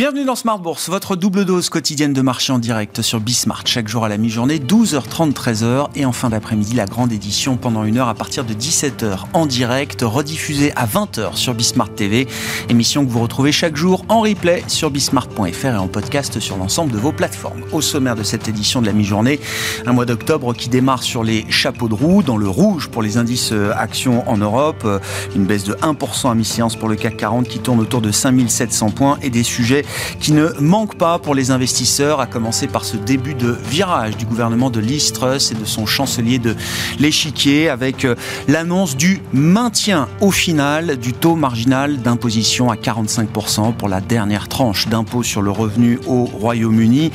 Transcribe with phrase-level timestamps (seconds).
[0.00, 3.86] Bienvenue dans Smart Bourse, votre double dose quotidienne de marché en direct sur Bismart, chaque
[3.86, 7.98] jour à la mi-journée, 12h30, 13h, et en fin d'après-midi, la grande édition pendant une
[7.98, 12.26] heure à partir de 17h en direct, rediffusée à 20h sur Bismart TV,
[12.70, 16.92] émission que vous retrouvez chaque jour en replay sur bismart.fr et en podcast sur l'ensemble
[16.92, 17.64] de vos plateformes.
[17.70, 19.38] Au sommaire de cette édition de la mi-journée,
[19.84, 23.18] un mois d'octobre qui démarre sur les chapeaux de roue, dans le rouge pour les
[23.18, 24.98] indices euh, actions en Europe, euh,
[25.36, 28.92] une baisse de 1% à mi-séance pour le CAC 40 qui tourne autour de 5700
[28.92, 29.84] points et des sujets
[30.20, 34.26] qui ne manque pas pour les investisseurs, à commencer par ce début de virage du
[34.26, 34.80] gouvernement de
[35.12, 36.56] Truss et de son chancelier de
[36.98, 38.14] l'échiquier, avec euh,
[38.48, 44.88] l'annonce du maintien au final du taux marginal d'imposition à 45% pour la dernière tranche
[44.88, 47.12] d'impôt sur le revenu au Royaume-Uni.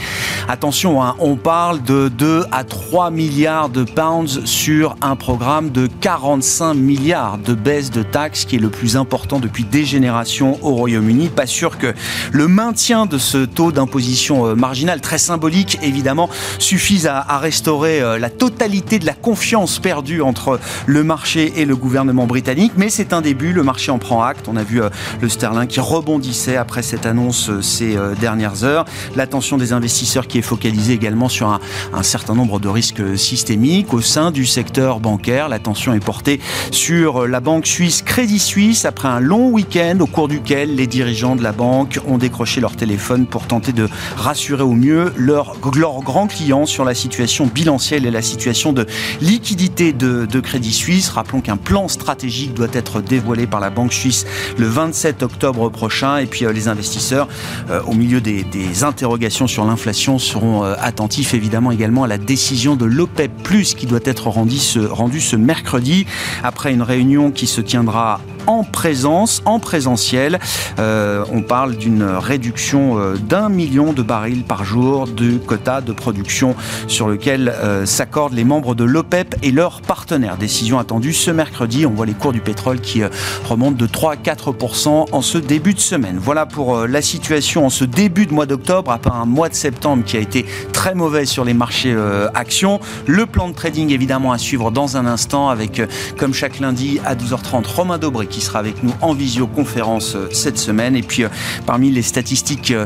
[0.48, 5.88] Attention, hein, on parle de 2 à 3 milliards de pounds sur un programme de
[6.02, 10.76] 45 milliards de baisse de taxes qui est le plus important depuis des générations au
[10.76, 11.30] Royaume-Uni.
[11.30, 11.94] Pas sûr que
[12.32, 18.18] le maintien de ce taux d'imposition euh, marginal, très symbolique évidemment, suffise à, restaurer euh,
[18.18, 22.72] la totalité de la confiance perdue entre le marché et le gouvernement britannique.
[22.76, 24.48] Mais c'est un début, le marché en prend acte.
[24.48, 24.90] On a vu euh,
[25.22, 28.86] le sterling qui rebondissait après cette annonce ces dernières heures.
[29.16, 31.60] L'attention des investisseurs qui est focalisée également sur
[31.94, 35.50] un certain nombre de risques systémiques au sein du secteur bancaire.
[35.50, 36.40] L'attention est portée
[36.72, 41.36] sur la banque suisse Crédit Suisse après un long week-end au cours duquel les dirigeants
[41.36, 46.28] de la banque ont décroché leur téléphone pour tenter de rassurer au mieux leurs grands
[46.28, 48.86] clients sur la situation bilancielle et la situation de
[49.22, 51.10] liquidité de, Crédit Suisse.
[51.10, 54.26] Rappelons qu'un plan stratégique doit être dévoilé par la Banque suisse
[54.58, 56.18] le 27 octobre prochain.
[56.18, 57.28] Et puis euh, les investisseurs,
[57.70, 58.46] euh, au milieu des,
[58.84, 63.32] interrogations sur l'inflation, seront euh, attentifs évidemment également à la décision de l'OPEP,
[63.78, 66.06] qui doit être rendue ce, rendu ce mercredi,
[66.44, 70.40] après une réunion qui se tiendra en présence, en présentiel.
[70.80, 75.94] Euh, on parle d'une réduction euh, d'un million de barils par jour de quota de
[75.94, 76.56] production
[76.88, 80.38] sur lequel euh, s'accordent les membres de l'OPEP et leurs partenaires.
[80.38, 81.86] Décision attendue ce mercredi.
[81.86, 83.02] On voit les cours du pétrole qui
[83.48, 86.18] remontent de 3 à 4% en ce début de semaine.
[86.20, 90.04] Voilà pour la situation en ce début de mois d'octobre, après un mois de septembre
[90.04, 91.96] qui a été très mauvais sur les marchés
[92.34, 92.80] actions.
[93.08, 95.82] Le plan de trading évidemment à suivre dans un instant avec,
[96.18, 100.58] comme chaque lundi à 12h30, Romain Dobré qui sera avec nous en visioconférence euh, cette
[100.58, 100.98] semaine.
[100.98, 101.30] Et puis, euh,
[101.66, 102.86] parmi les statistiques euh,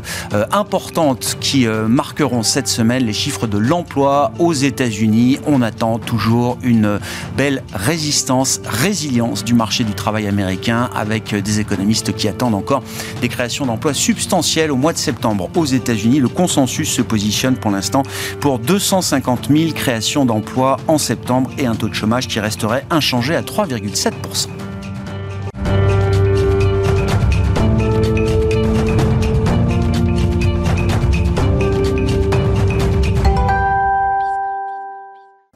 [0.52, 5.40] importantes qui marqueront cette semaine, les chiffres de l'emploi aux États-Unis.
[5.48, 7.00] On attend toujours une
[7.36, 12.84] belle résistance, résilience du marché du travail américain avec des économistes qui attendent encore
[13.22, 16.20] des créations d'emplois substantielles au mois de septembre aux États-Unis.
[16.20, 18.04] Le consensus se positionne pour l'instant
[18.40, 23.36] pour 250 000 créations d'emplois en septembre et un taux de chômage qui resterait inchangé
[23.36, 24.69] à 3,7%.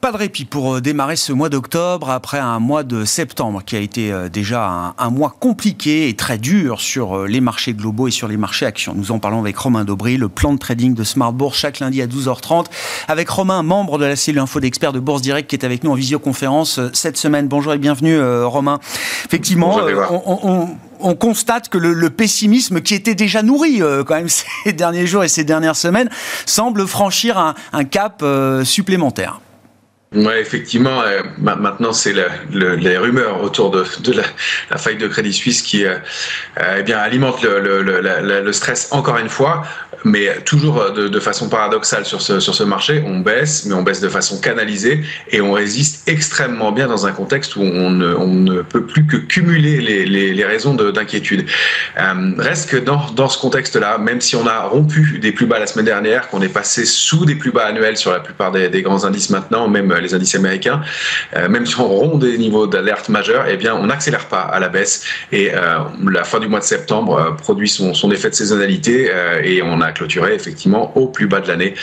[0.04, 3.78] Pas de répit pour euh, démarrer ce mois d'octobre après un mois de septembre qui
[3.78, 8.10] a été euh, déjà un, mois compliqué et très dur sur euh, les marchés globaux
[8.10, 8.94] et sur les marchés actions.
[8.98, 12.02] Nous en parlons avec Romain Daubry, le plan de trading de Smart Bourse chaque lundi
[12.02, 12.66] à 12h30
[13.08, 15.92] avec Romain, membre de la cellule info d'experts de Bourse Direct qui est avec nous
[15.92, 17.48] en visioconférence cette semaine.
[17.48, 18.80] Bonjour et bienvenue Romain.
[19.24, 19.80] Effectivement,
[21.00, 24.28] on, constate que le, pessimisme qui était déjà nourri quand même
[24.66, 26.10] ces derniers jours et ces dernières semaines
[26.46, 28.22] semble franchir un, cap
[28.66, 29.40] supplémentaire.
[30.16, 31.02] Oui, effectivement.
[31.02, 32.14] Euh, maintenant, c'est
[32.52, 35.96] les rumeurs autour de, la, faille de Crédit Suisse qui euh,
[36.60, 39.64] euh, eh bien, alimentent le, stress encore une fois
[40.06, 44.40] mais toujours de, façon paradoxale sur ce, marché, on baisse, mais on baisse de façon
[44.40, 49.18] canalisée et on résiste extrêmement bien dans un contexte où on ne, peut plus que
[49.18, 51.46] cumuler les, raisons d'inquiétude.
[51.98, 55.60] Euh, reste que dans, dans ce contexte-là, même si on a rompu des plus bas
[55.60, 58.68] la semaine dernière, qu'on est passé sous des plus bas annuels sur la plupart des,
[58.68, 60.82] des grands indices maintenant, même les indices américains,
[61.36, 64.60] euh, même si on rompt des niveaux d'alerte majeurs, eh bien on n'accélère pas à
[64.60, 65.80] la baisse et euh,
[66.10, 69.10] la fin du mois de septembre euh, produit son, effet de saisonnalité
[69.44, 71.74] et on a clôturé effectivement au plus bas de l'année,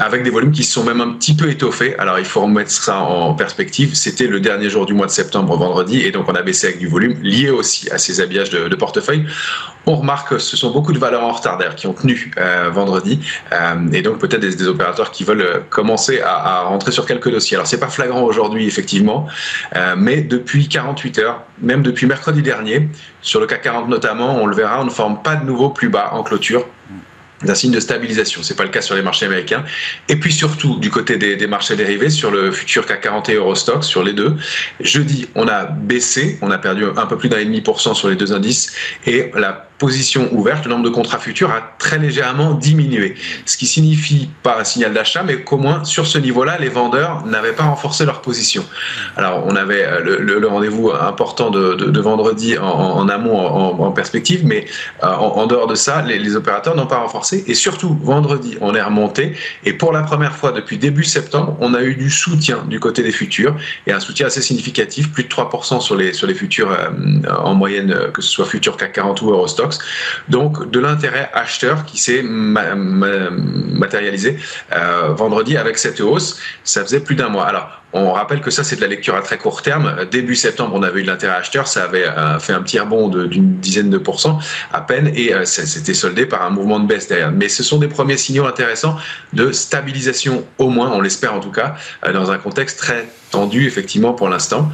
[0.00, 1.94] avec des volumes qui se sont même un petit peu étoffés.
[1.98, 3.94] Alors il faut remettre ça en perspective.
[3.94, 6.78] C'était le dernier jour du mois de septembre, vendredi, et donc on a baissé avec
[6.78, 9.26] du volume lié aussi à ces habillages de, portefeuille.
[9.86, 12.32] On remarque que ce sont beaucoup de valeurs en retard qui ont tenu
[12.72, 13.20] vendredi,
[13.92, 17.56] et donc peut-être des, opérateurs qui veulent commencer à, à, rentrer sur quelques dossiers.
[17.56, 19.26] Alors c'est pas flagrant aujourd'hui effectivement,
[19.96, 22.88] mais depuis 48 heures, même depuis mercredi dernier,
[23.22, 25.88] sur le CAC 40 notamment, on le verra, on ne forme pas de nouveau plus
[25.88, 26.66] bas en clôture
[27.42, 28.42] d'un signe de stabilisation.
[28.42, 29.64] C'est pas le cas sur les marchés américains.
[30.08, 33.86] Et puis surtout du côté des, marchés dérivés, sur le futur CAC 40 et Eurostox,
[33.86, 34.36] sur les deux.
[34.80, 37.94] Jeudi, on a baissé, on a perdu un peu plus d'un et demi pour cent
[37.94, 38.72] sur les deux indices,
[39.06, 43.14] et la positions ouvertes, le nombre de contrats futurs a très légèrement diminué.
[43.44, 47.24] Ce qui signifie pas un signal d'achat, mais qu'au moins sur ce niveau-là, les vendeurs
[47.26, 48.64] n'avaient pas renforcé leur position.
[49.16, 54.66] Alors on avait euh, le, rendez-vous important de, vendredi en, amont, en, perspective, mais
[55.02, 57.44] euh, en, dehors de ça, les, opérateurs n'ont pas renforcé.
[57.46, 59.34] Et surtout, vendredi, on est remonté.
[59.64, 63.02] Et pour la première fois depuis début septembre, on a eu du soutien du côté
[63.02, 63.56] des futurs,
[63.86, 66.90] et un soutien assez significatif, plus de 3% sur les, sur les futurs euh,
[67.38, 69.65] en moyenne, que ce soit futurs CAC 40 ou Eurostock.
[70.28, 74.38] Donc de l'intérêt acheteur qui s'est matérialisé
[74.72, 76.38] euh, vendredi avec cette hausse.
[76.64, 77.46] Ça faisait plus d'un mois.
[77.46, 80.04] Alors on rappelle que ça, c'est de la lecture à très court terme.
[80.10, 83.08] Début septembre, on avait eu de l'intérêt acheteur, ça avait euh, fait un petit rebond
[83.08, 84.38] d'une dizaine de pourcents
[84.72, 87.30] à peine, et euh, c'était soldé par un mouvement de baisse derrière.
[87.30, 88.96] Mais ce sont des premiers signaux intéressants
[89.32, 91.76] de stabilisation, au moins, on l'espère en tout cas,
[92.12, 94.70] dans un contexte très tendu, effectivement, pour l'instant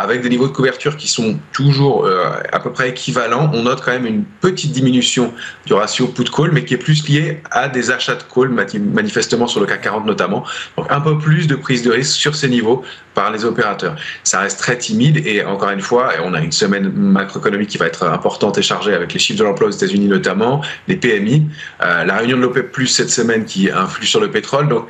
[0.00, 3.82] avec des niveaux de couverture qui sont toujours euh, à peu près équivalents, on note
[3.82, 5.32] quand même une petite diminution
[5.66, 9.60] du ratio put-call, mais qui est plus lié à des achats de call, manifestement sur
[9.60, 10.44] le CAC 40 notamment.
[10.76, 12.82] Donc un peu plus de prise de risque sur ces niveaux
[13.20, 13.96] par les opérateurs.
[14.24, 17.84] Ça reste très timide et encore une fois, on a une semaine macroéconomique qui va
[17.84, 21.46] être importante et chargée avec les chiffres de l'emploi aux États-Unis notamment, les PMI,
[21.82, 24.68] euh, la réunion de l'OPEP plus cette semaine qui influe sur le pétrole.
[24.70, 24.86] Donc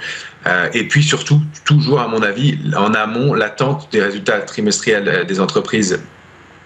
[0.46, 5.24] euh, et puis surtout, toujours à mon avis, en amont, l'attente des résultats trimestriels euh,
[5.24, 6.00] des entreprises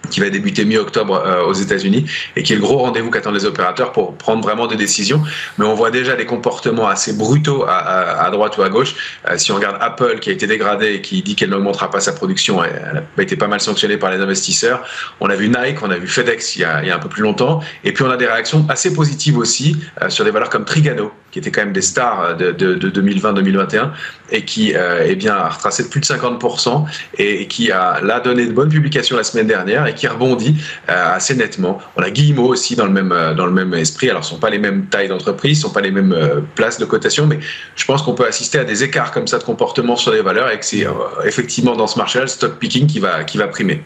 [0.09, 2.05] qui va débuter mi-octobre euh, aux États-Unis
[2.35, 5.21] et qui est le gros rendez-vous qu'attendent les opérateurs pour prendre vraiment des décisions.
[5.57, 8.95] Mais on voit déjà des comportements assez brutaux à, droite ou à gauche.
[9.29, 11.99] Euh, si on regarde Apple qui a été dégradée et qui dit qu'elle n'augmentera pas
[11.99, 14.83] sa production, elle a été pas mal sanctionnée par les investisseurs.
[15.19, 17.61] On a vu Nike, on a vu FedEx il y a, un peu plus longtemps.
[17.83, 21.11] Et puis on a des réactions assez positives aussi euh, sur des valeurs comme Trigano,
[21.35, 23.89] qui étaient quand même des stars de, de, de 2020-2021
[24.31, 26.85] et qui eh bien, a retracé de plus de 50%
[27.17, 30.55] et, qui a donné de bonnes publications la semaine dernière qui rebondit
[30.89, 31.79] euh, assez nettement.
[31.95, 34.09] On a Guillemot aussi dans le même, euh, dans le même esprit.
[34.09, 36.13] Alors, ce ne sont pas les mêmes tailles d'entreprise, ce ne sont pas les mêmes
[36.13, 37.39] euh, places de cotation, mais
[37.75, 40.51] je pense qu'on peut assister à des écarts comme ça de comportement sur les valeurs
[40.51, 40.85] et que c'est
[41.23, 43.81] effectivement dans ce marché-là le stock picking qui va, qui va primer.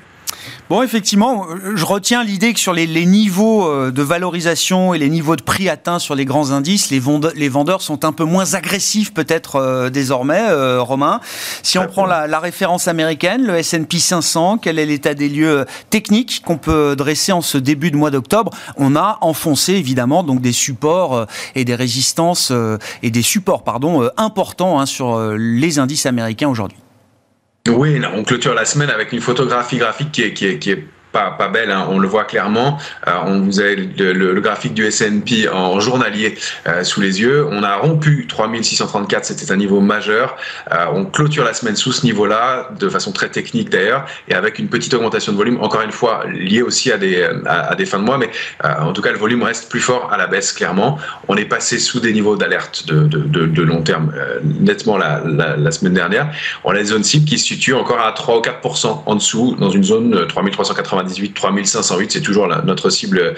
[0.69, 5.35] Bon, effectivement, je retiens l'idée que sur les, niveaux euh, de valorisation et les niveaux
[5.35, 9.55] de prix atteints sur les grands indices, les, vendeurs, sont un peu moins agressifs peut-être
[9.55, 11.21] euh, désormais, euh, Romain.
[11.63, 16.43] Si on prend la, référence américaine, le S&P 500, quel est l'état des lieux techniques
[16.45, 18.51] qu'on peut dresser en ce début de mois d'octobre?
[18.77, 21.25] On a enfoncé évidemment donc des supports
[21.55, 22.53] et des résistances
[23.01, 26.77] et des supports pardon importants hein, sur les indices américains aujourd'hui.
[27.67, 30.83] Oui, on clôture la semaine avec une photographie graphique qui est, qui est, qui est
[31.11, 32.77] pas, belle, hein, on le voit clairement.
[33.07, 37.47] Euh, on vous a le, le, graphique du S&P en journalier euh, sous les yeux.
[37.49, 40.37] On a rompu 3634, c'était un niveau majeur.
[40.71, 44.59] Euh, on clôture la semaine sous ce niveau-là, de façon très technique d'ailleurs, et avec
[44.59, 47.99] une petite augmentation de volume, encore une fois liée aussi à des, à, des fins
[47.99, 48.29] de mois, mais
[48.63, 50.97] en tout cas le volume reste plus fort à la baisse clairement.
[51.27, 54.13] On est passé sous des niveaux d'alerte de, de, long terme
[54.43, 56.31] nettement la, la, semaine dernière.
[56.63, 59.55] On a des zones cibles qui se situent encore à 3 ou 4% en dessous,
[59.59, 60.98] dans une zone 3380
[61.33, 63.35] 3508, c'est toujours notre cible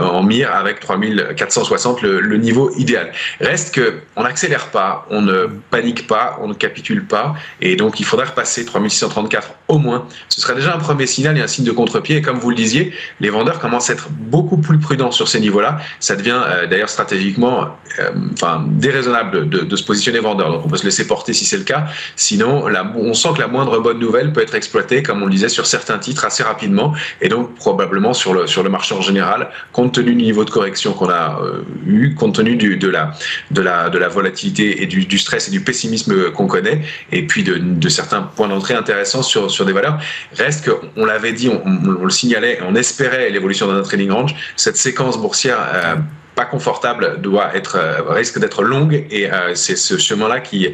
[0.00, 3.12] en mire avec 3460, le, niveau idéal.
[3.40, 8.00] Reste que on n'accélère pas, on ne panique pas, on ne capitule pas, et donc
[8.00, 10.06] il faudrait repasser 3634 au moins.
[10.28, 12.16] Ce serait déjà un premier signal et un signe de contre-pied.
[12.16, 15.40] Et comme vous le disiez, les vendeurs commencent à être beaucoup plus prudents sur ces
[15.40, 15.78] niveaux-là.
[16.00, 20.50] Ça devient euh, d'ailleurs stratégiquement, euh, enfin déraisonnable de, se positionner vendeur.
[20.50, 21.86] Donc on peut se laisser porter si c'est le cas.
[22.16, 22.64] Sinon,
[22.96, 25.66] on sent que la moindre bonne nouvelle peut être exploitée, comme on le disait, sur
[25.66, 26.73] certains titres assez rapidement
[27.20, 30.50] et donc probablement sur le, sur le marché en général, compte tenu du niveau de
[30.50, 33.12] correction qu'on a euh, eu, compte tenu de, la,
[33.50, 37.42] de, la, de la volatilité et du, stress et du pessimisme qu'on connaît, et puis
[37.42, 39.98] de, certains points d'entrée intéressants sur, sur des valeurs.
[40.36, 44.34] Reste qu'on l'avait dit, on, on, le signalait, on espérait l'évolution de notre trading range,
[44.56, 45.96] cette séquence boursière euh,
[46.34, 50.68] pas confortable doit être euh, risque d'être longue et euh, c'est ce chemin-là qui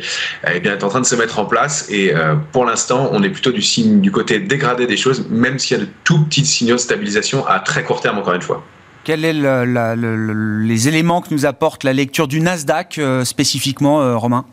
[0.50, 3.22] eh bien, est en train de se mettre en place et euh, pour l'instant on
[3.22, 6.24] est plutôt du signe du côté dégradé des choses même s'il y a de tout
[6.24, 8.64] petits signaux de stabilisation à très court terme encore une fois.
[9.04, 9.96] Quels sont
[10.62, 14.44] les éléments que nous apporte la lecture du Nasdaq spécifiquement, Romain?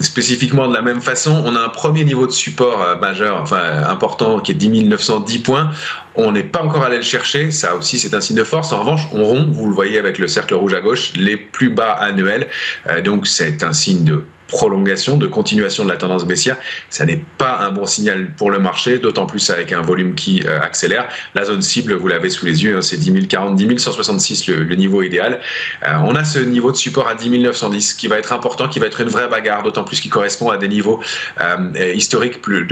[0.00, 3.84] Spécifiquement de la même façon, on a un premier niveau de support euh, majeur, enfin
[3.88, 5.70] important, qui est 10 910 points.
[6.16, 8.72] On n'est pas encore allé le chercher, ça aussi c'est un signe de force.
[8.72, 11.70] En revanche, on rompt, vous le voyez avec le cercle rouge à gauche, les plus
[11.70, 12.48] bas annuels.
[12.88, 16.56] Euh, donc c'est un signe de prolongation, de continuation de la tendance baissière.
[16.90, 20.42] Ça n'est pas un bon signal pour le marché, d'autant plus avec un volume qui
[20.46, 21.08] euh, accélère.
[21.34, 24.74] La zone cible, vous l'avez sous les yeux, hein, c'est 10 040, 10 166 le,
[24.74, 25.40] niveau idéal.
[25.86, 28.78] Euh, on a ce niveau de support à 10 910 qui va être important, qui
[28.78, 31.00] va être une vraie bagarre, d'autant plus qu'il correspond à des niveaux
[31.40, 32.66] euh, historiques plus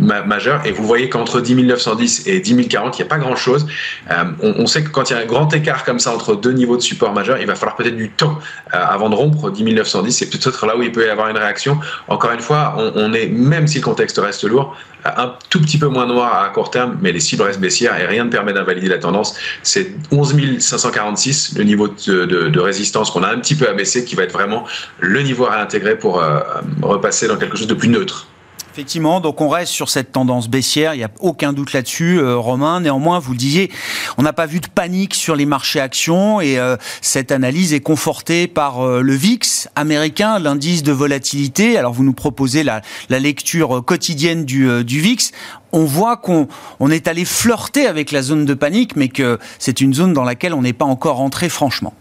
[0.00, 0.62] majeurs.
[0.64, 3.66] Et vous voyez qu'entre 10 910 et 10 040, il n'y a pas grand-chose.
[4.42, 6.52] On, on, sait que quand il y a un grand écart comme ça entre deux
[6.52, 8.38] niveaux de support majeurs, il va falloir peut-être du temps
[8.72, 10.12] avant de rompre 10 910.
[10.12, 11.78] C'est peut-être là où il peut y avoir une réaction.
[12.08, 15.88] Encore une fois, on, est, même si le contexte reste lourd, un tout petit peu
[15.88, 18.88] moins noir à court terme, mais les cibles restent baissières et rien ne permet d'invalider
[18.88, 19.34] la tendance.
[19.62, 24.24] C'est 11 546, le niveau de, résistance qu'on a un petit peu abaissé, qui va
[24.24, 24.66] être vraiment
[24.98, 26.40] le niveau à intégrer pour euh,
[26.82, 28.26] repasser dans quelque chose de plus neutre.
[28.72, 32.36] Effectivement, donc on reste sur cette tendance baissière, il n'y a aucun doute là-dessus, euh,
[32.36, 32.80] Romain.
[32.80, 33.68] Néanmoins, vous le disiez,
[34.16, 37.80] on n'a pas vu de panique sur les marchés actions et euh, cette analyse est
[37.80, 41.78] confortée par euh, le VIX américain, l'indice de volatilité.
[41.78, 45.32] Alors vous nous proposez la, lecture quotidienne du, du VIX
[45.72, 46.48] on voit qu'on
[46.80, 50.24] on est allé flirter avec la zone de panique, mais que c'est une zone dans
[50.24, 51.92] laquelle on n'est pas encore rentré franchement.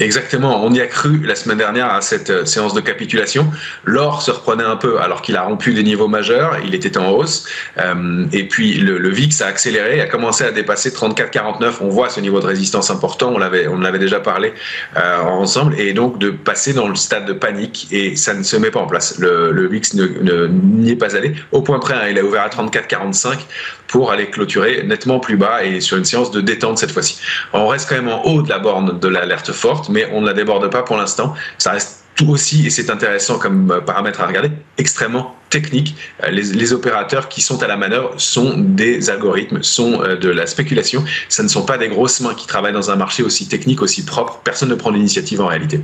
[0.00, 3.50] Exactement, on y a cru la semaine dernière à cette euh, séance de capitulation.
[3.84, 7.10] L'or se reprenait un peu alors qu'il a rompu des niveaux majeurs, il était en
[7.10, 7.46] hausse.
[7.78, 11.78] Euh, et puis le, VIX a accéléré, a commencé à dépasser 34,49.
[11.80, 14.52] On voit ce niveau de résistance important, on l'avait, on avait déjà parlé
[14.96, 18.56] euh, ensemble, et donc de passer dans le stade de panique et ça ne se
[18.56, 19.18] met pas en place.
[19.18, 21.34] Le, VIX n'y ne, est pas allé.
[21.50, 23.38] Au point près, hein, il a ouvert à 34,45
[23.88, 27.18] pour aller clôturer nettement plus bas et sur une séance de détente cette fois-ci.
[27.52, 30.26] On reste quand même en haut de la borne de l'alerte forte, mais on ne
[30.26, 31.34] la déborde pas pour l'instant.
[31.58, 35.94] Ça reste tout aussi, et c'est intéressant comme euh, paramètre à regarder, extrêmement technique.
[36.24, 40.48] Euh, les, opérateurs qui sont à la manœuvre sont des algorithmes, sont euh, de la
[40.48, 41.04] spéculation.
[41.28, 44.04] Ce ne sont pas des grosses mains qui travaillent dans un marché aussi technique, aussi
[44.04, 44.40] propre.
[44.42, 45.80] Personne ne prend l'initiative en réalité.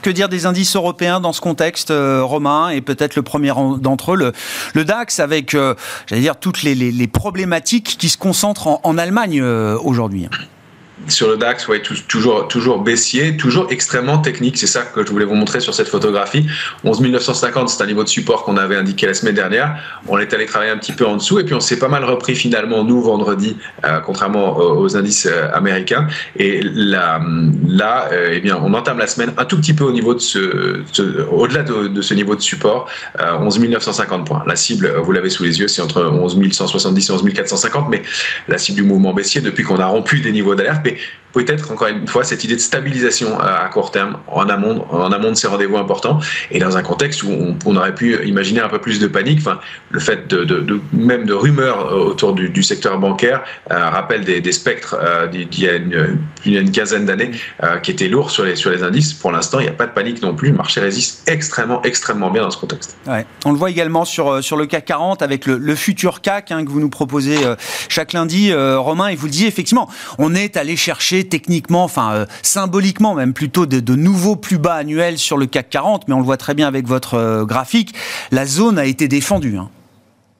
[0.00, 4.32] Que dire des indices européens dans ce contexte, Romain Et peut-être le premier d'entre eux,
[4.74, 10.28] le, DAX, avec, j'allais dire, toutes les, problématiques qui se concentrent en, en Allemagne aujourd'hui
[11.08, 14.56] sur le DAX, ouais, toujours, toujours baissier, toujours extrêmement technique.
[14.56, 16.46] C'est ça que je voulais vous montrer sur cette photographie.
[16.84, 19.76] 11 950, c'est un niveau de support qu'on avait indiqué la semaine dernière.
[20.08, 22.04] On est allé travailler un petit peu en dessous et puis on s'est pas mal
[22.04, 26.08] repris finalement, nous, vendredi, euh, contrairement aux, indices euh, américains.
[26.36, 27.20] Et là,
[28.12, 30.80] euh, eh bien, on entame la semaine un tout petit peu au niveau de ce,
[31.30, 32.88] au-delà de, ce niveau de support,
[33.20, 34.42] 11 950 points.
[34.46, 38.02] La cible, vous l'avez sous les yeux, c'est entre 11 170 et 11 450, mais
[38.48, 41.00] la cible du mouvement baissier, depuis qu'on a rompu des niveaux d'alerte, happy
[41.44, 45.48] peut-être encore une fois cette idée de stabilisation à court terme en amont, de ces
[45.48, 46.18] rendez-vous importants
[46.50, 49.40] et dans un contexte où on, aurait pu imaginer un peu plus de panique.
[49.90, 50.32] Le fait
[50.92, 55.76] même de rumeurs autour du, secteur bancaire euh, rappelle des, spectres euh, d'il y a
[55.76, 59.12] une, quinzaine d'années euh, qui étaient lourds sur les, indices.
[59.12, 60.50] Pour l'instant, il n'y a pas de panique non plus.
[60.50, 62.96] Le marché résiste extrêmement, extrêmement bien dans ce contexte.
[63.44, 66.80] On le voit également sur, le CAC 40 avec le, futur CAC hein, que vous
[66.80, 67.36] nous proposez
[67.88, 69.88] chaque lundi, Romain, et vous le disiez effectivement,
[70.18, 75.18] on est allé chercher techniquement, enfin euh, symboliquement même plutôt de, nouveaux plus bas annuels
[75.18, 77.94] sur le CAC 40, mais on le voit très bien avec votre euh, graphique,
[78.30, 79.56] la zone a été défendue.
[79.58, 79.68] Hein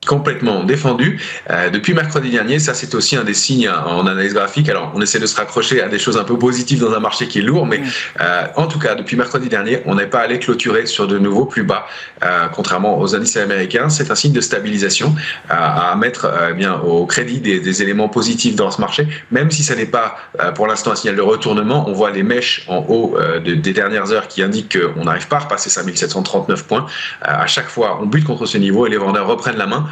[0.07, 1.21] complètement défendu
[1.51, 2.59] euh, depuis mercredi dernier.
[2.59, 4.69] Ça, c'est aussi un des signes en analyse graphique.
[4.69, 7.29] Alors, on essaie de se raccrocher à des choses un peu positives dans un marché
[7.29, 7.83] qui est lourd, mais
[8.21, 11.45] euh, en tout cas, depuis mercredi dernier, on n'est pas allé clôturer sur de nouveaux
[11.45, 11.87] plus bas,
[12.25, 13.89] euh, contrairement aux indices américains.
[13.91, 15.15] C'est un signe de stabilisation
[15.51, 19.75] à mettre eh bien au crédit des, éléments positifs dans ce marché, même si ça
[19.75, 20.17] n'est pas
[20.55, 21.89] pour l'instant un signal de retournement.
[21.89, 25.41] On voit les mèches en haut des dernières heures qui indiquent qu'on n'arrive pas à
[25.41, 26.87] repasser 5739 points.
[27.23, 29.87] à chaque fois, on bute contre ce niveau et les vendeurs reprennent la main.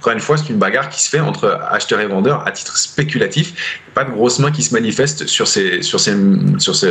[0.00, 2.78] Encore une fois, c'est une bagarre qui se fait entre acheteurs et vendeurs à titre
[2.78, 3.80] spéculatif.
[3.94, 6.14] Pas de grosses mains qui se manifestent sur, ces, sur, ces,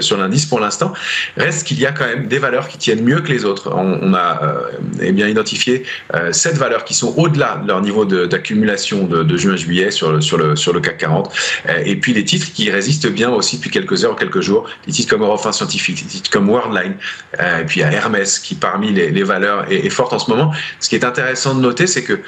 [0.02, 0.92] sur, l'indice pour l'instant.
[1.38, 3.72] Reste qu'il y a quand même des valeurs qui tiennent mieux que les autres.
[3.74, 4.72] On, a euh,
[5.02, 5.84] eh bien identifié
[6.16, 10.38] euh, sept valeurs qui sont au-delà de leur niveau d'accumulation de, juin-juillet sur le, sur,
[10.38, 11.34] le, sur le CAC 40.
[11.70, 14.70] Euh, et puis des titres qui résistent bien aussi depuis quelques heures, quelques jours.
[14.86, 16.96] Des titres comme Eurofin Scientifique, des titres comme Worldline.
[17.40, 20.30] et puis il y a Hermès qui parmi les, les valeurs est, forte en ce
[20.30, 20.52] moment.
[20.82, 22.20] Ce qui est intéressant de noter, c'est que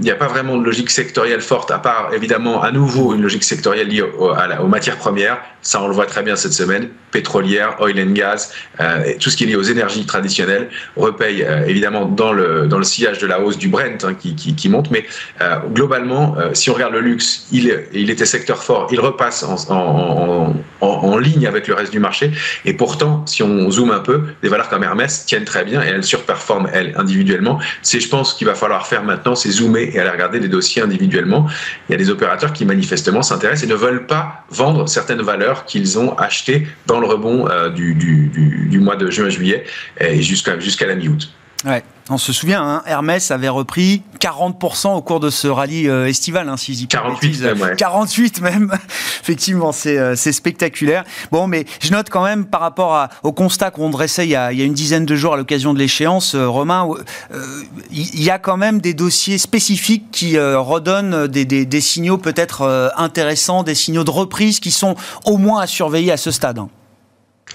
[0.00, 3.22] il n'y a pas vraiment de logique sectorielle forte, à part évidemment à nouveau une
[3.22, 5.38] logique sectorielle liée aux, matières premières.
[5.62, 6.88] Ça, on le voit très bien cette semaine.
[7.12, 11.66] Pétrolière, oil and gas, euh, tout ce qui est lié aux énergies traditionnelles repaye euh,
[11.66, 14.90] évidemment dans le, dans le sillage de la hausse du Brent hein, qui, qui, monte.
[14.90, 15.04] Mais
[15.40, 20.54] euh, globalement, si on regarde le luxe, il, il était secteur fort, il repasse en,
[20.80, 22.32] en, ligne avec le reste du marché.
[22.64, 25.88] Et pourtant, si on zoome un peu, des valeurs comme Hermès tiennent très bien et
[25.88, 27.60] elles surperforment, elles, individuellement.
[27.82, 30.82] C'est, je pense, qu'il va falloir faire maintenant, c'est zoomer et aller regarder des dossiers
[30.82, 31.48] individuellement.
[31.88, 35.64] Il y a des opérateurs qui manifestement s'intéressent et ne veulent pas vendre certaines valeurs
[35.64, 38.30] qu'ils ont achetées dans le rebond du, du,
[38.68, 39.64] du, mois de juin-juillet
[40.00, 41.32] et jusqu'à jusqu'à la mi-août.
[42.10, 46.48] On se souvient, hein, Hermès avait repris 40% au cours de ce rallye euh, estival,
[46.48, 48.72] hein, si 48 même, 48 même.
[49.22, 51.04] Effectivement, euh, c'est spectaculaire.
[51.30, 54.50] Bon, mais je note quand même par rapport au constat qu'on dressait il y, a,
[54.50, 56.88] une dizaine de jours à l'occasion de l'échéance, euh, Romain,
[57.90, 63.62] il y a quand même des dossiers spécifiques qui redonnent des, des signaux peut-être intéressants,
[63.62, 66.60] des signaux de reprise qui sont au moins à surveiller à ce stade.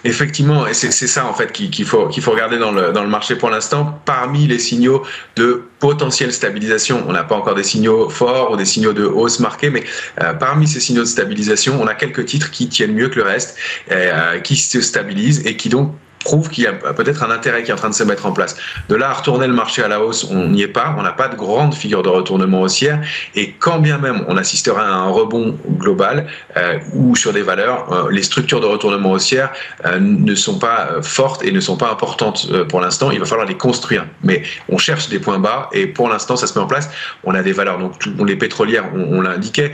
[0.03, 3.09] Effectivement, et c'est ça en fait qu'il faut, qu'il faut regarder dans le, dans le
[3.09, 3.99] marché pour l'instant.
[4.05, 5.03] Parmi les signaux
[5.35, 9.39] de potentielle stabilisation, on n'a pas encore des signaux forts ou des signaux de hausse
[9.39, 9.83] marqués, mais
[10.21, 13.23] euh, parmi ces signaux de stabilisation, on a quelques titres qui tiennent mieux que le
[13.23, 13.57] reste,
[13.91, 17.71] euh, qui se stabilisent et qui donc prouve qu'il y a peut-être un intérêt qui
[17.71, 18.57] est en train de se mettre en place.
[18.89, 21.11] De là à retourner le marché à la hausse, on n'y est pas, on n'a
[21.11, 23.01] pas de grande figure de retournement haussière,
[23.35, 27.91] et quand bien même on assistera à un rebond global euh, ou sur des valeurs,
[27.91, 29.51] euh, les structures de retournement haussière
[29.85, 33.47] euh, ne sont pas fortes et ne sont pas importantes pour l'instant, il va falloir
[33.47, 34.05] les construire.
[34.23, 36.89] Mais on cherche des points bas, et pour l'instant ça se met en place.
[37.23, 37.93] On a des valeurs, donc
[38.25, 39.71] les pétrolières, on, on l'indiquait,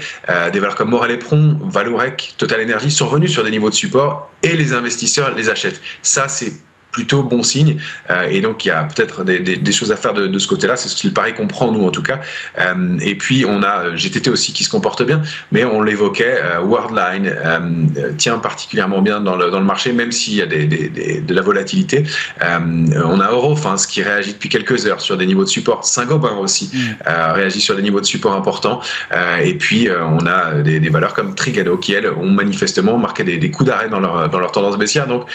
[0.51, 4.29] des valeurs comme Morel Pron, Valorec, Total Energy sont revenus sur des niveaux de support,
[4.43, 5.81] et les investisseurs les achètent.
[6.01, 6.53] Ça, c'est
[6.93, 7.77] plutôt bon signe.
[8.09, 10.39] Euh, et donc, il y a peut-être des, des, des, choses à faire de, de
[10.39, 10.77] ce côté-là.
[10.77, 12.21] C'est ce qu'il paraît comprend, nous, en tout cas.
[12.59, 15.21] Euh, et puis, on a euh, GTT aussi qui se comporte bien,
[15.51, 17.33] mais on l'évoquait, euh, Worldline
[18.17, 21.41] tient particulièrement bien dans le, dans le marché, même s'il y a des, de la
[21.41, 22.03] volatilité.
[22.41, 25.83] on a Eurofins qui réagit depuis quelques heures sur des niveaux de support.
[25.85, 27.12] Saint-Gobain aussi mm.
[27.33, 28.81] réagit sur des niveaux de support importants.
[29.43, 33.69] et puis, on a des, valeurs comme Trigado qui, elles, ont manifestement marqué des, coups
[33.69, 35.07] d'arrêt dans leur, dans leur tendance baissière.
[35.07, 35.27] Donc,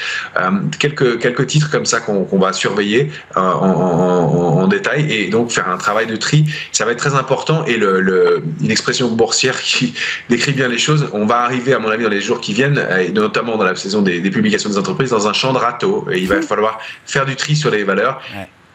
[0.78, 5.78] quelques, quelques titres comme ça qu'on va surveiller euh, en, détail et donc faire un
[5.78, 6.44] travail de tri.
[6.72, 9.94] Ça va être très important et le, une expression boursière qui
[10.28, 11.08] décrit bien les choses.
[11.12, 13.74] On va arriver, à mon avis, dans les jours qui viennent, et notamment dans la
[13.74, 16.06] saison des, publications des entreprises, dans un champ de râteau.
[16.12, 18.20] Et il va falloir faire du tri sur les valeurs.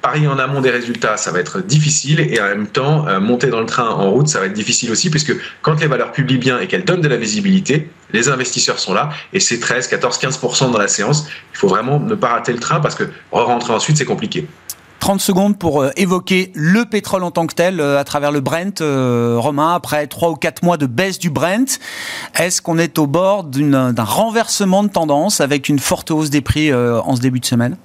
[0.03, 3.47] Parier en amont des résultats, ça va être difficile et en même temps, euh, monter
[3.47, 6.37] dans le train en route, ça va être difficile aussi puisque quand les valeurs publient
[6.37, 10.19] bien et qu'elles donnent de la visibilité, les investisseurs sont là et c'est 13, 14,
[10.19, 11.25] 15% dans la séance.
[11.53, 14.45] Il faut vraiment ne pas rater le train parce que re-rentrer ensuite, c'est compliqué.
[14.99, 18.41] 30 secondes pour euh, évoquer le pétrole en tant que tel euh, à travers le
[18.41, 18.81] Brent.
[18.81, 21.79] Romain, après 3 ou 4 mois de baisse du Brent,
[22.37, 26.73] est-ce qu'on est au bord d'un renversement de tendance avec une forte hausse des prix
[26.73, 27.77] en ce début de semaine?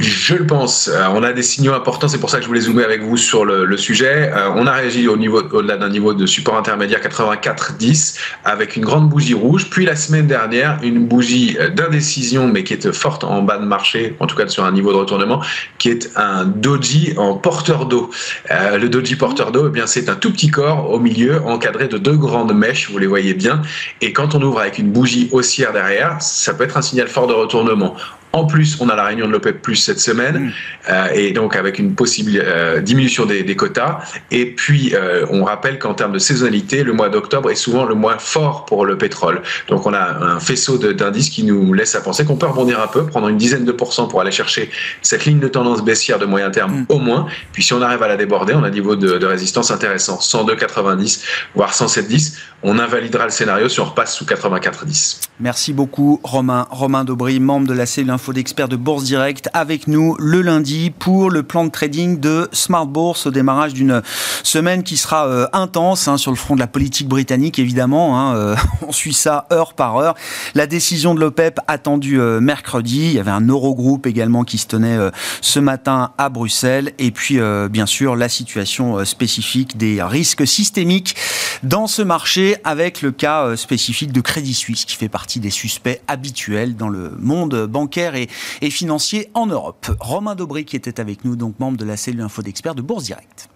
[0.00, 0.88] Je le pense.
[0.88, 3.16] Euh, on a des signaux importants, c'est pour ça que je voulais zoomer avec vous
[3.16, 4.32] sur le, sujet.
[4.34, 8.84] Euh, on a réagi au niveau, au-delà d'un niveau de support intermédiaire 84-10 avec une
[8.84, 9.70] grande bougie rouge.
[9.70, 13.66] Puis la semaine dernière, une bougie euh, d'indécision, mais qui est forte en bas de
[13.66, 15.40] marché, en tout cas sur un niveau de retournement,
[15.78, 18.10] qui est un doji en porteur d'eau.
[18.50, 21.98] le doji porteur d'eau, eh bien c'est un tout petit corps au milieu, encadré de
[21.98, 23.62] deux grandes mèches, vous les voyez bien.
[24.00, 27.26] Et quand on ouvre avec une bougie haussière derrière, ça peut être un signal fort
[27.26, 27.94] de retournement.
[28.34, 30.52] En plus, on a la réunion de l'OPEP plus cette semaine, mm.
[30.90, 33.98] euh, et donc avec une possible euh, diminution des, quotas.
[34.30, 37.94] Et puis, euh, on rappelle qu'en termes de saisonnalité, le mois d'octobre est souvent le
[37.94, 39.42] mois fort pour le pétrole.
[39.68, 42.86] Donc, on a un faisceau d'indices qui nous laisse à penser qu'on peut rebondir un
[42.86, 44.70] peu, prendre une dizaine de pourcents pour aller chercher
[45.02, 46.86] cette ligne de tendance baissière de moyen terme mm.
[46.88, 47.26] au moins.
[47.52, 50.18] Puis, si on arrive à la déborder, on a un niveau de, de résistance intéressant,
[50.18, 51.22] 102,90
[51.54, 52.34] voire 107,10.
[52.62, 55.20] On invalidera le scénario si on repasse sous 84,10.
[55.40, 56.66] Merci beaucoup, Romain.
[56.70, 60.90] Romain Dobry, membre de la cellule info d'experts de Bourse Direct, avec nous le lundi
[60.90, 64.02] pour le plan de trading de Smart Bourse au démarrage d'une
[64.42, 68.18] semaine qui sera euh, intense hein, sur le front de la politique britannique, évidemment.
[68.18, 68.56] Hein, euh,
[68.88, 70.14] on suit ça heure par heure.
[70.54, 73.06] La décision de l'OPEP attendue euh, mercredi.
[73.06, 74.98] Il y avait un Eurogroupe également qui se tenait
[75.40, 76.92] ce matin à Bruxelles.
[76.98, 77.38] Et puis,
[77.70, 81.16] bien sûr, la situation spécifique des risques systémiques
[81.62, 86.00] dans ce marché avec le cas spécifique de Crédit Suisse qui fait partie des suspects
[86.08, 88.28] habituels dans le monde bancaire et,
[88.70, 89.86] financier en Europe.
[90.00, 93.04] Romain Dobry qui était avec nous, donc membre de la cellule info d'experts de Bourse
[93.04, 93.48] Direct.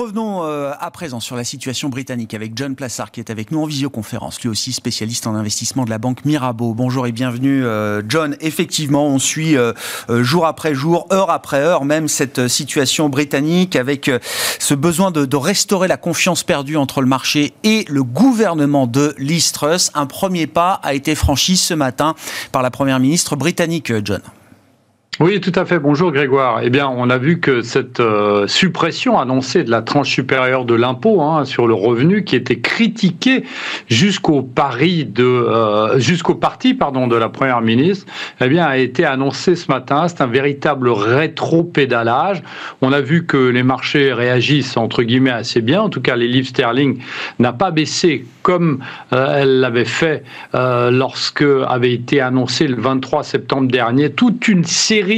[0.00, 3.60] Revenons euh, à présent sur la situation britannique avec John Plassard qui est avec nous
[3.60, 6.72] en visioconférence, lui aussi spécialiste en investissement de la banque Mirabeau.
[6.72, 8.34] Bonjour et bienvenue euh, John.
[8.40, 9.74] Effectivement, on suit euh,
[10.08, 14.10] jour après jour, heure après heure même cette situation britannique avec
[14.58, 19.14] ce besoin de, de, restaurer la confiance perdue entre le marché et le gouvernement de
[19.18, 19.90] Liz Truss.
[19.92, 22.14] Un premier pas a été franchi ce matin
[22.52, 24.22] par la première ministre britannique John.
[25.22, 25.78] Oui, tout à fait.
[25.78, 26.60] Bonjour Grégoire.
[26.62, 30.72] Eh bien, on a vu que cette euh, suppression annoncée de la tranche supérieure de
[30.72, 33.44] l'impôt hein, sur le revenu, qui était critiquée
[33.86, 38.06] jusqu'au pari de, euh, jusqu'au parti pardon de la première ministre,
[38.40, 40.08] eh bien, a été annoncée ce matin.
[40.08, 42.42] C'est un véritable rétro-pédalage.
[42.80, 45.82] On a vu que les marchés réagissent entre guillemets assez bien.
[45.82, 46.98] En tout cas, les livres sterling
[47.38, 48.78] n'a pas baissé comme
[49.12, 55.09] euh, elle l'avait fait lorsque avait été annoncé le 23 septembre dernier toute une série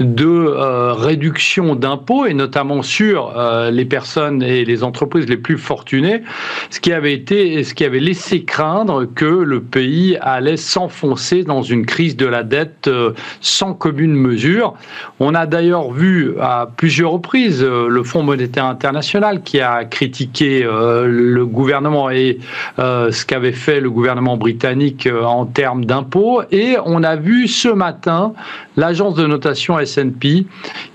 [0.00, 5.58] de euh, réduction d'impôts, et notamment sur euh, les personnes et les entreprises les plus
[5.58, 6.22] fortunées,
[6.70, 11.62] ce qui avait été, ce qui avait laissé craindre que le pays allait s'enfoncer dans
[11.62, 14.74] une crise de la dette euh, sans commune mesure.
[15.20, 21.44] On a d'ailleurs vu à plusieurs reprises le Fonds monétaire international qui a critiqué le
[21.44, 22.38] gouvernement et
[22.78, 28.32] ce qu'avait fait le gouvernement britannique en termes d'impôts, et on a vu ce matin
[28.76, 30.46] l'agence de notation S&P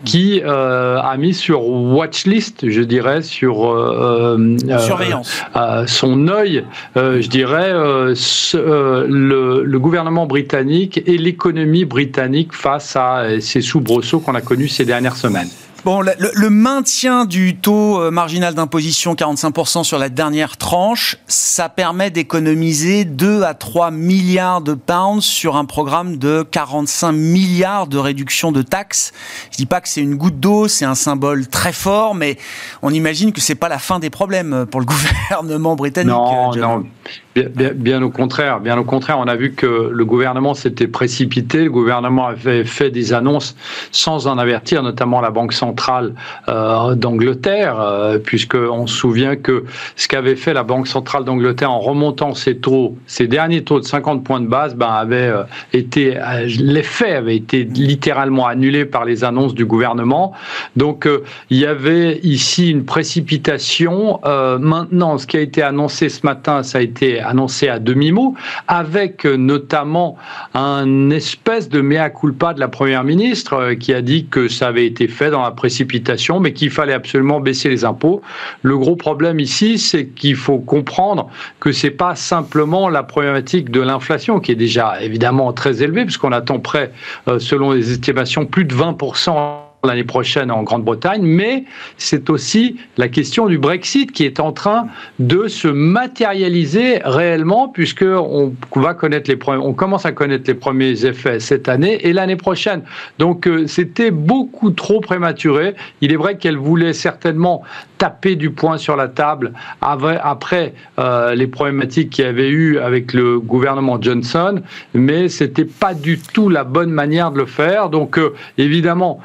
[0.06, 5.44] qui euh, a mis sur watchlist, je dirais, sur euh, euh, surveillance,
[5.88, 6.66] son œil,
[6.96, 14.42] je dirais, le, le, gouvernement britannique et l'économie britannique face à ces soubresauts qu'on a
[14.42, 15.50] connus ces dernières semaines.
[15.84, 22.12] Bon, le, maintien du taux euh, marginal d'imposition 45% sur la dernière tranche, ça permet
[22.12, 28.52] d'économiser 2 à 3 milliards de pounds sur un programme de 45 milliards de réduction
[28.52, 29.12] de taxes.
[29.52, 32.38] Je dis pas que c'est une goutte d'eau, c'est un symbole très fort, mais
[32.84, 34.86] on imagine que c'est pas la fin des problèmes pour le
[35.32, 36.12] gouvernement britannique.
[36.12, 36.86] Non, non.
[37.34, 41.72] Bien, au contraire, bien au contraire, on a vu que le gouvernement s'était précipité, le
[41.72, 43.56] gouvernement avait fait des annonces
[43.92, 46.14] sans en avertir, notamment la Banque centrale
[46.50, 49.64] euh, d'Angleterre, euh, puisqu'on se souvient que
[49.96, 53.86] ce qu'avait fait la Banque centrale d'Angleterre en remontant ses taux, ses derniers taux de
[53.86, 56.20] 50 points de base, ben, avait euh, été,
[56.60, 60.34] l'effet avait été littéralement annulé par les annonces du gouvernement.
[60.76, 61.08] Donc
[61.50, 64.20] il y avait ici une précipitation.
[64.60, 68.36] maintenant, ce qui a été annoncé ce matin, ça a été annoncé à demi-mot,
[68.68, 70.18] avec notamment
[70.54, 74.68] un espèce de mea culpa de la Première ministre euh, qui a dit que ça
[74.68, 78.22] avait été fait dans la précipitation, mais qu'il fallait absolument baisser les impôts.
[78.62, 81.30] Le gros problème ici, c'est qu'il faut comprendre
[81.60, 86.32] que c'est pas simplement la problématique de l'inflation qui est déjà évidemment très élevée, puisqu'on
[86.32, 86.92] attend près,
[87.28, 91.66] euh, selon les estimations, plus de 20% l'année prochaine en Grande-Bretagne, mais
[91.98, 94.88] c'est aussi la question du Brexit qui est en train
[95.20, 101.06] de se matérialiser réellement puisque on va connaître les on commence à connaître les premiers
[101.06, 102.84] effets cette année et l'année prochaine.
[103.18, 105.76] Donc euh, c'était beaucoup trop prématuré.
[106.02, 107.64] Il est vrai qu'elle voulait certainement
[107.98, 113.14] taper du poing sur la table après euh, les problématiques qu'il y avait eu avec
[113.14, 114.62] le gouvernement Johnson,
[114.94, 117.90] mais c'était pas du tout la bonne manière de le faire.
[117.90, 119.20] Donc euh, évidemment,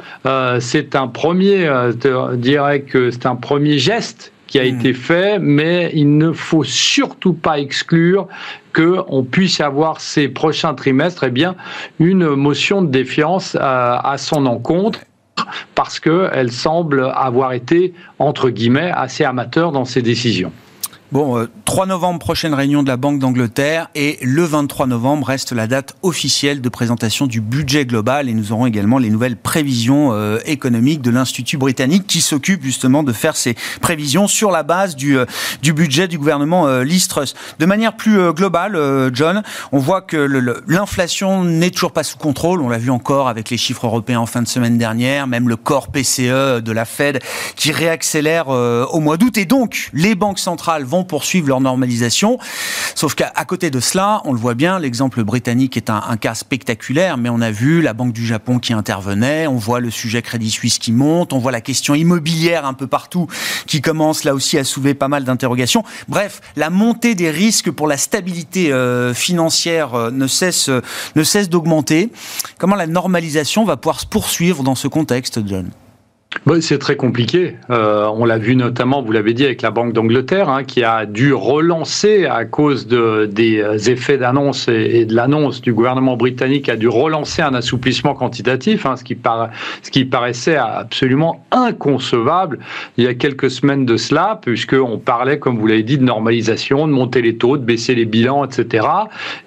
[0.61, 4.79] c'est un premier, je dirais que c'est un premier geste qui a hmm.
[4.79, 8.29] été fait, mais il ne faut surtout pas exclure
[8.75, 11.57] qu'on puisse avoir ces prochains trimestres eh bien,
[11.99, 15.01] une motion de défiance à son encontre
[15.75, 20.53] parce qu'elle semble avoir été, entre guillemets, assez amateur dans ses décisions.
[21.17, 25.53] Bon, 3 euh, novembre, prochaine réunion de la Banque d'Angleterre et le 23 novembre reste
[25.53, 30.13] la date officielle de présentation du budget global et nous aurons également les nouvelles prévisions
[30.13, 34.95] euh, économiques de l'Institut britannique qui s'occupe justement de faire ces prévisions sur la base
[34.95, 35.25] du, euh,
[35.63, 37.33] du budget du gouvernement Liz Truss.
[37.59, 38.79] De manière plus globale,
[39.15, 40.19] John, on voit que
[40.69, 42.61] l'inflation n'est toujours pas sous contrôle.
[42.61, 45.57] On l'a vu encore avec les chiffres européens en fin de semaine dernière, même le
[45.57, 47.21] corps PCE de la Fed
[47.57, 52.39] qui réaccélère au mois d'août et donc les banques centrales vont poursuivre leur normalisation.
[52.95, 57.17] Sauf qu'à côté de cela, on le voit bien, l'exemple britannique est un, cas spectaculaire,
[57.17, 60.51] mais on a vu la Banque du Japon qui intervenait, on voit le sujet Crédit
[60.51, 63.27] Suisse qui monte, on voit la question immobilière un peu partout
[63.67, 65.85] qui commence là aussi à soulever pas mal d'interrogations.
[66.09, 70.71] Bref, la montée des risques pour la stabilité euh, financière euh, ne cesse,
[71.15, 72.11] ne cesse d'augmenter.
[72.59, 75.71] Comment la normalisation va pouvoir se poursuivre dans ce contexte, John?
[76.61, 77.57] C'est très compliqué.
[77.71, 81.07] Euh, on l'a vu notamment, vous l'avez dit, avec la Banque d'Angleterre, hein, qui a
[81.07, 86.69] dû relancer à cause de, des euh, effets d'annonce et, de l'annonce du gouvernement britannique,
[86.69, 89.17] a dû relancer un assouplissement quantitatif, hein, ce, qui
[89.83, 92.59] ce qui paraissait absolument inconcevable
[92.97, 96.87] il y a quelques semaines de cela, puisqu'on parlait, comme vous l'avez dit, de normalisation,
[96.87, 98.87] de monter les taux, de baisser les bilans, etc.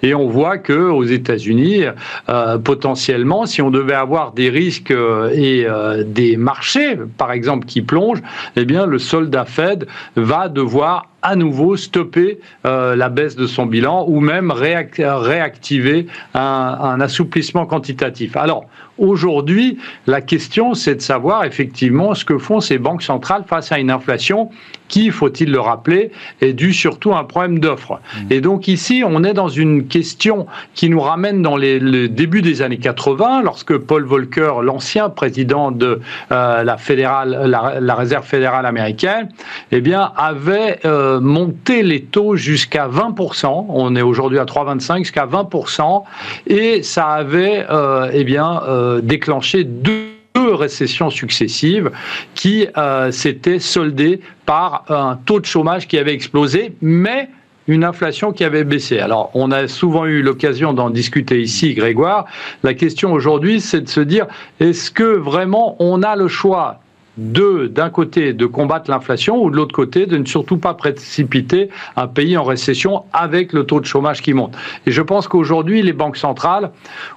[0.02, 1.84] Et on voit que aux États-Unis,
[2.28, 4.92] euh, potentiellement, si on devait avoir des risques
[5.34, 5.66] et
[6.06, 6.79] des marchés
[7.16, 8.18] par exemple, qui plonge,
[8.56, 13.66] eh bien, le soldat Fed va devoir à nouveau stopper euh, la baisse de son
[13.66, 18.36] bilan ou même réactiver un, un assouplissement quantitatif.
[18.36, 18.66] Alors,
[19.00, 23.78] Aujourd'hui, la question, c'est de savoir effectivement ce que font ces banques centrales face à
[23.78, 24.50] une inflation
[24.88, 26.10] qui, faut-il le rappeler,
[26.42, 27.94] est due surtout à un problème d'offre.
[27.94, 28.18] Mmh.
[28.30, 32.42] Et donc ici, on est dans une question qui nous ramène dans les, le début
[32.42, 36.00] des années 80, lorsque Paul Volcker, l'ancien président de
[36.32, 39.30] euh, la, fédérale, la, réserve fédérale américaine,
[39.70, 43.66] eh bien, avait euh, monté les taux jusqu'à 20%.
[43.68, 46.04] On est aujourd'hui à 3,25 jusqu'à 20%,
[46.46, 50.04] et ça avait, euh, eh bien, euh, déclenché deux
[50.36, 51.90] récessions successives
[52.34, 57.28] qui euh, s'étaient soldées par un taux de chômage qui avait explosé, mais
[57.66, 58.98] une inflation qui avait baissé.
[58.98, 62.26] Alors, on a souvent eu l'occasion d'en discuter ici, Grégoire.
[62.62, 64.26] La question aujourd'hui, c'est de se dire,
[64.58, 66.80] est-ce que vraiment on a le choix?
[67.20, 71.68] De, d'un côté, de combattre l'inflation ou de l'autre côté, de ne surtout pas précipiter
[71.96, 74.56] un pays en récession avec le taux de chômage qui monte.
[74.86, 76.70] Et je pense qu'aujourd'hui, les banques centrales,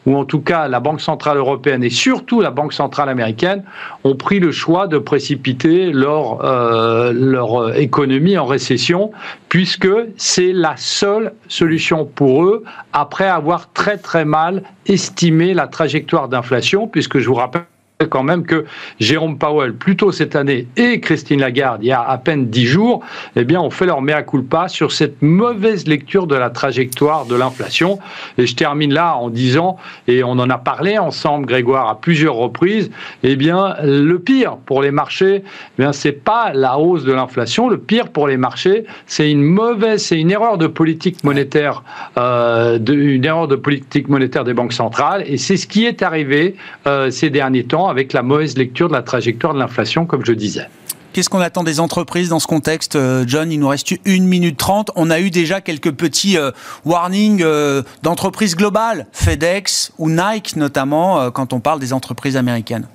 [0.06, 3.63] ou en tout cas la Banque centrale européenne et surtout la Banque centrale américaine,
[4.04, 9.12] ont pris le choix de précipiter leur, euh, leur économie en récession,
[9.48, 9.88] puisque
[10.18, 16.88] c'est la seule solution pour eux après avoir très très mal estimé la trajectoire d'inflation,
[16.88, 17.63] puisque je vous rappelle
[18.06, 18.66] quand même que
[19.00, 22.66] Jérôme Powell, plus tôt cette année, et Christine Lagarde, il y a à peine dix
[22.66, 23.02] jours,
[23.36, 27.36] eh bien, ont fait leur mea culpa sur cette mauvaise lecture de la trajectoire de
[27.36, 28.00] l'inflation.
[28.38, 32.36] Et je termine là en disant, et on en a parlé ensemble, Grégoire, à plusieurs
[32.36, 32.92] reprises,
[33.24, 37.70] eh bien, le pire pour les marchés, eh bien, c'est pas la hausse de l'inflation.
[37.70, 41.84] Le pire pour les marchés, c'est une mauvaise, c'est une erreur de politique monétaire,
[42.18, 45.24] euh, une erreur de politique monétaire des banques centrales.
[45.28, 46.56] Et c'est ce qui est arrivé
[46.88, 50.34] euh, ces derniers temps avec la mauvaise lecture de la trajectoire de l'inflation, comme je
[50.34, 50.67] disais.
[51.13, 53.51] Qu'est-ce qu'on attend des entreprises dans ce contexte, euh, John?
[53.51, 54.89] Il nous reste une minute trente.
[54.95, 56.49] On a eu déjà quelques petits euh,
[56.86, 62.88] warnings euh, d'entreprises globales, FedEx ou Nike notamment, quand on parle des entreprises américaines.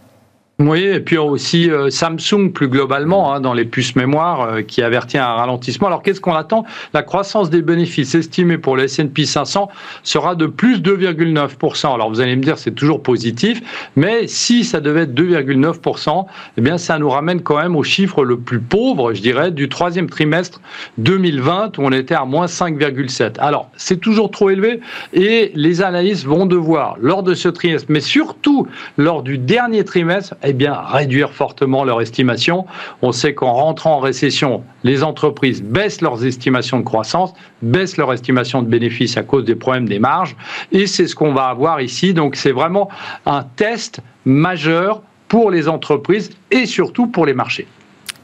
[0.61, 4.83] Oui, et puis aussi euh, Samsung plus globalement hein, dans les puces mémoire euh, qui
[4.83, 5.87] avertit un ralentissement.
[5.87, 6.65] Alors qu'est-ce qu'on attend?
[6.93, 9.69] La croissance des bénéfices estimée pour le S&P 500
[10.03, 11.95] sera de plus 2,9%.
[11.95, 13.63] Alors vous allez me dire c'est toujours positif,
[13.95, 18.25] mais si ça devait être 2,9%, eh bien ça nous ramène quand même au chiffre
[18.25, 20.61] le plus pauvre, je dirais, du troisième trimestre
[20.99, 23.39] 2020 où on était à moins 5,7.
[23.39, 24.81] Alors c'est toujours trop élevé
[25.13, 28.67] et les analystes vont devoir lors de ce trimestre, mais surtout
[28.97, 32.65] lors du dernier trimestre eh bien, réduire fortement leur estimation.
[33.03, 38.11] On sait qu'en rentrant en récession, les entreprises baissent leurs estimations de croissance, baissent leur
[38.15, 40.37] estimation de bénéfices à cause des problèmes des marges.
[40.73, 42.15] Et c'est ce qu'on va avoir ici.
[42.15, 42.89] Donc, c'est vraiment
[43.27, 47.67] un test majeur pour les entreprises et surtout pour les marchés.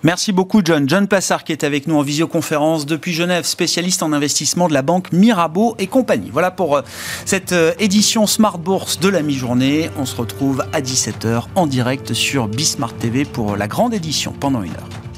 [0.05, 0.87] Merci beaucoup John.
[0.87, 4.83] John Plassard qui est avec nous en visioconférence depuis Genève, spécialiste en investissement de la
[4.83, 6.29] banque Mirabeau et compagnie.
[6.31, 6.83] Voilà pour euh,
[7.25, 9.88] cette euh, édition Smart Bourse de la mi-journée.
[9.97, 14.62] On se retrouve à 17h en direct sur Bismart TV pour la grande édition pendant
[14.62, 15.13] une heure.